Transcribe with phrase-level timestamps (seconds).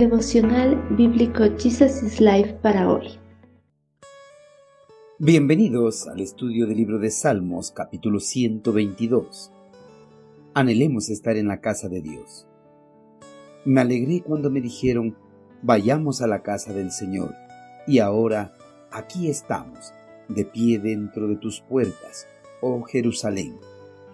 [0.00, 3.18] Devocional Bíblico Jesus is Life para hoy.
[5.18, 9.52] Bienvenidos al estudio del libro de Salmos, capítulo 122.
[10.54, 12.46] Anhelemos estar en la casa de Dios.
[13.66, 15.18] Me alegré cuando me dijeron,
[15.60, 17.34] vayamos a la casa del Señor.
[17.86, 18.56] Y ahora,
[18.90, 19.92] aquí estamos,
[20.30, 22.26] de pie dentro de tus puertas,
[22.62, 23.58] oh Jerusalén.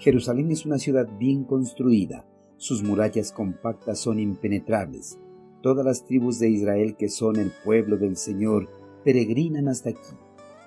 [0.00, 2.26] Jerusalén es una ciudad bien construida,
[2.56, 5.20] sus murallas compactas son impenetrables.
[5.66, 8.68] Todas las tribus de Israel que son el pueblo del Señor
[9.02, 10.14] peregrinan hasta aquí.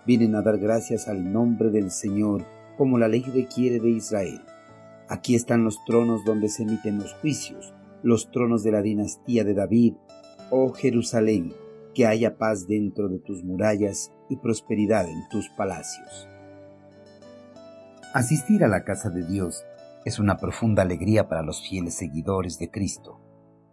[0.05, 2.43] Vienen a dar gracias al nombre del Señor
[2.77, 4.41] como la ley requiere de Israel.
[5.07, 9.53] Aquí están los tronos donde se emiten los juicios, los tronos de la dinastía de
[9.53, 9.93] David.
[10.51, 11.53] Oh Jerusalén,
[11.93, 16.27] que haya paz dentro de tus murallas y prosperidad en tus palacios.
[18.13, 19.63] Asistir a la casa de Dios
[20.03, 23.21] es una profunda alegría para los fieles seguidores de Cristo,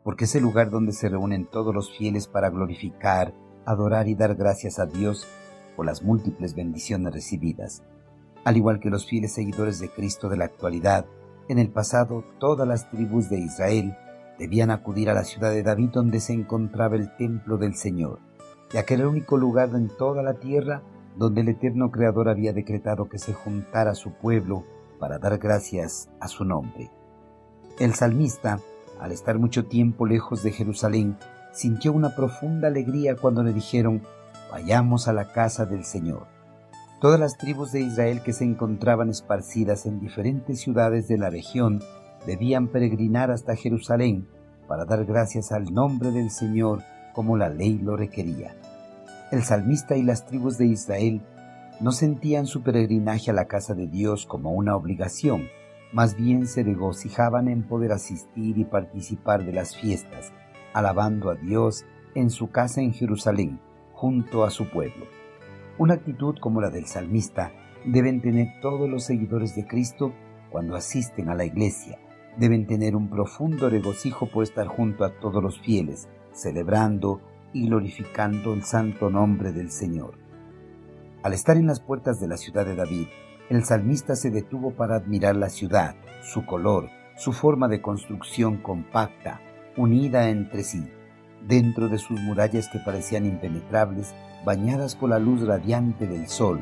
[0.06, 4.36] porque es el lugar donde se reúnen todos los fieles para glorificar, adorar y dar
[4.36, 5.27] gracias a Dios
[5.75, 7.83] por las múltiples bendiciones recibidas.
[8.45, 11.06] Al igual que los fieles seguidores de Cristo de la actualidad,
[11.48, 13.97] en el pasado todas las tribus de Israel
[14.39, 18.20] debían acudir a la ciudad de David donde se encontraba el templo del Señor,
[18.73, 20.84] ya que era el único lugar en toda la tierra
[21.17, 24.62] donde el eterno Creador había decretado que se juntara su pueblo
[25.00, 26.92] para dar gracias a su nombre.
[27.80, 28.61] El salmista,
[29.00, 31.16] al estar mucho tiempo lejos de Jerusalén,
[31.52, 34.02] sintió una profunda alegría cuando le dijeron,
[34.50, 36.27] vayamos a la casa del Señor.
[37.00, 41.83] Todas las tribus de Israel que se encontraban esparcidas en diferentes ciudades de la región
[42.27, 44.27] debían peregrinar hasta Jerusalén
[44.67, 46.83] para dar gracias al nombre del Señor
[47.14, 48.56] como la ley lo requería.
[49.30, 51.22] El salmista y las tribus de Israel
[51.80, 55.48] no sentían su peregrinaje a la casa de Dios como una obligación,
[55.97, 60.30] más bien se regocijaban en poder asistir y participar de las fiestas,
[60.75, 63.61] alabando a Dios en su casa en Jerusalén,
[63.94, 65.07] junto a su pueblo.
[65.79, 67.51] Una actitud como la del salmista
[67.86, 70.12] deben tener todos los seguidores de Cristo
[70.51, 71.98] cuando asisten a la iglesia.
[72.36, 77.23] Deben tener un profundo regocijo por estar junto a todos los fieles, celebrando,
[77.55, 80.18] y glorificando el santo nombre del Señor.
[81.23, 83.07] Al estar en las puertas de la ciudad de David,
[83.48, 89.40] el salmista se detuvo para admirar la ciudad, su color, su forma de construcción compacta,
[89.77, 90.90] unida entre sí,
[91.46, 94.14] dentro de sus murallas que parecían impenetrables,
[94.45, 96.61] bañadas por la luz radiante del sol.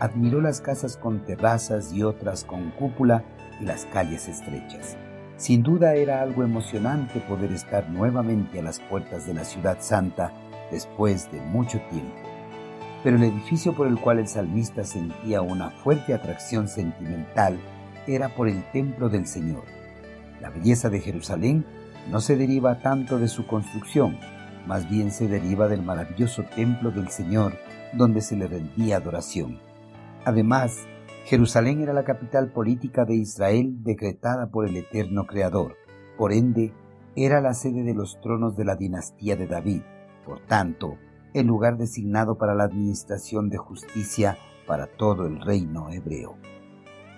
[0.00, 3.24] Admiró las casas con terrazas y otras con cúpula
[3.60, 4.96] y las calles estrechas.
[5.36, 10.32] Sin duda era algo emocionante poder estar nuevamente a las puertas de la ciudad santa
[10.70, 12.35] después de mucho tiempo.
[13.06, 17.56] Pero el edificio por el cual el salmista sentía una fuerte atracción sentimental
[18.08, 19.62] era por el templo del Señor.
[20.40, 21.64] La belleza de Jerusalén
[22.10, 24.18] no se deriva tanto de su construcción,
[24.66, 27.52] más bien se deriva del maravilloso templo del Señor
[27.92, 29.60] donde se le rendía adoración.
[30.24, 30.76] Además,
[31.26, 35.76] Jerusalén era la capital política de Israel decretada por el eterno Creador.
[36.18, 36.74] Por ende,
[37.14, 39.82] era la sede de los tronos de la dinastía de David.
[40.24, 40.98] Por tanto,
[41.40, 46.38] el lugar designado para la administración de justicia para todo el reino hebreo.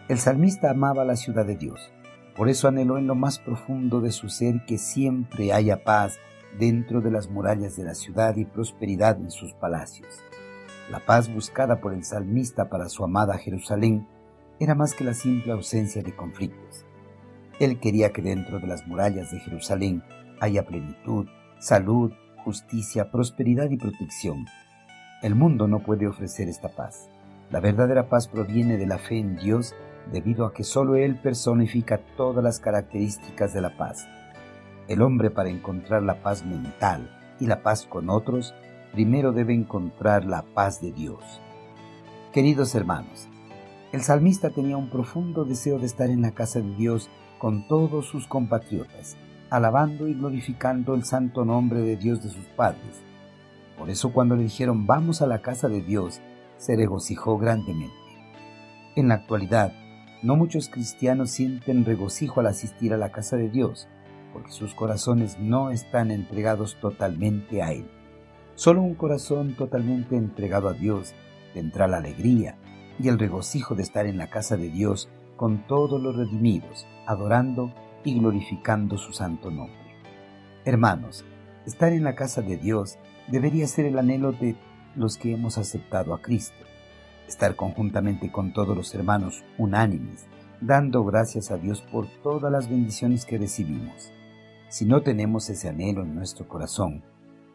[0.08, 1.92] El salmista amaba la ciudad de Dios.
[2.34, 6.18] Por eso anheló en lo más profundo de su ser que siempre haya paz
[6.58, 10.08] dentro de las murallas de la ciudad y prosperidad en sus palacios.
[10.90, 14.08] La paz buscada por el salmista para su amada Jerusalén
[14.58, 16.86] era más que la simple ausencia de conflictos.
[17.60, 20.02] Él quería que dentro de las murallas de Jerusalén
[20.40, 21.26] haya plenitud,
[21.60, 22.12] salud,
[22.44, 24.46] justicia, prosperidad y protección.
[25.22, 27.08] El mundo no puede ofrecer esta paz.
[27.50, 29.74] La verdadera paz proviene de la fe en Dios
[30.12, 34.06] debido a que solo Él personifica todas las características de la paz.
[34.86, 37.10] El hombre para encontrar la paz mental
[37.40, 38.54] y la paz con otros
[38.92, 41.42] primero debe encontrar la paz de Dios.
[42.32, 43.28] Queridos hermanos,
[43.92, 48.06] el salmista tenía un profundo deseo de estar en la casa de Dios con todos
[48.06, 49.16] sus compatriotas,
[49.50, 53.02] alabando y glorificando el santo nombre de Dios de sus padres.
[53.78, 56.20] Por eso cuando le dijeron vamos a la casa de Dios,
[56.56, 57.94] se regocijó grandemente.
[58.96, 59.72] En la actualidad,
[60.22, 63.88] no muchos cristianos sienten regocijo al asistir a la casa de Dios,
[64.32, 67.88] porque sus corazones no están entregados totalmente a Él.
[68.56, 71.14] Solo un corazón totalmente entregado a Dios
[71.54, 72.56] tendrá la alegría
[72.98, 77.72] y el regocijo de estar en la casa de Dios con todos los redimidos, adorando
[78.08, 79.76] y glorificando su santo nombre.
[80.64, 81.24] Hermanos,
[81.66, 84.56] estar en la casa de Dios debería ser el anhelo de
[84.96, 86.64] los que hemos aceptado a Cristo.
[87.28, 90.26] Estar conjuntamente con todos los hermanos unánimes,
[90.62, 94.10] dando gracias a Dios por todas las bendiciones que recibimos.
[94.68, 97.04] Si no tenemos ese anhelo en nuestro corazón,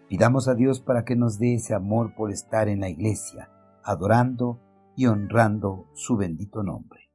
[0.07, 3.49] pidamos a Dios para que nos dé ese amor por estar en la iglesia,
[3.83, 4.59] adorando
[4.95, 7.12] y honrando su bendito nombre.